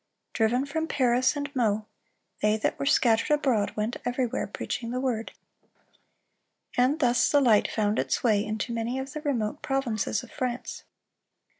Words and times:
(330) 0.33 0.33
Driven 0.33 0.65
from 0.65 0.87
Paris 0.87 1.35
and 1.35 1.55
Meaux, 1.55 1.85
"they 2.41 2.57
that 2.57 2.79
were 2.79 2.87
scattered 2.87 3.29
abroad 3.29 3.75
went 3.75 3.97
everywhere 4.03 4.47
preaching 4.47 4.89
the 4.89 4.99
word."(331) 4.99 6.13
And 6.83 6.99
thus 6.99 7.29
the 7.29 7.39
light 7.39 7.67
found 7.67 7.99
its 7.99 8.23
way 8.23 8.43
into 8.43 8.73
many 8.73 8.97
of 8.97 9.13
the 9.13 9.21
remote 9.21 9.61
provinces 9.61 10.23
of 10.23 10.31
France. 10.31 10.85